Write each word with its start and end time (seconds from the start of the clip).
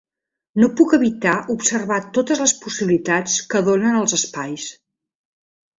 No 0.61 0.69
puc 0.79 0.95
evitar 0.97 1.35
observar 1.55 1.99
totes 2.19 2.41
les 2.45 2.57
possibilitats 2.65 3.39
que 3.53 3.65
donen 3.71 4.01
els 4.03 4.21
espais. 4.21 4.69